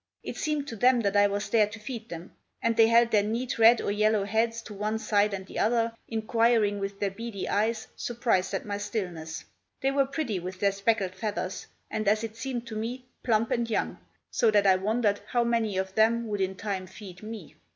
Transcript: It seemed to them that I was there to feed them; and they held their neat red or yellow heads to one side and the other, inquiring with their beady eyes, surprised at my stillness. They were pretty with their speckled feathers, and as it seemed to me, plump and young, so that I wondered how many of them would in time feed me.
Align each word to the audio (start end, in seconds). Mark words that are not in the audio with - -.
It 0.23 0.35
seemed 0.35 0.67
to 0.69 0.75
them 0.75 1.01
that 1.01 1.15
I 1.15 1.27
was 1.27 1.47
there 1.51 1.67
to 1.67 1.79
feed 1.79 2.09
them; 2.09 2.33
and 2.59 2.75
they 2.75 2.87
held 2.87 3.11
their 3.11 3.21
neat 3.21 3.59
red 3.59 3.79
or 3.79 3.91
yellow 3.91 4.23
heads 4.25 4.63
to 4.63 4.73
one 4.73 4.97
side 4.97 5.31
and 5.31 5.45
the 5.45 5.59
other, 5.59 5.93
inquiring 6.07 6.79
with 6.79 6.99
their 6.99 7.11
beady 7.11 7.47
eyes, 7.47 7.87
surprised 7.95 8.55
at 8.55 8.65
my 8.65 8.79
stillness. 8.79 9.45
They 9.79 9.91
were 9.91 10.07
pretty 10.07 10.39
with 10.39 10.59
their 10.59 10.71
speckled 10.71 11.13
feathers, 11.13 11.67
and 11.91 12.07
as 12.07 12.23
it 12.23 12.35
seemed 12.35 12.65
to 12.65 12.75
me, 12.75 13.05
plump 13.21 13.51
and 13.51 13.69
young, 13.69 13.99
so 14.31 14.49
that 14.49 14.65
I 14.65 14.75
wondered 14.77 15.19
how 15.27 15.43
many 15.43 15.77
of 15.77 15.93
them 15.93 16.27
would 16.29 16.41
in 16.41 16.55
time 16.55 16.87
feed 16.87 17.21
me. 17.21 17.53